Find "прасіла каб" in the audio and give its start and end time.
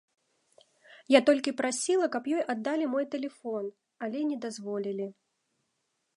1.59-2.23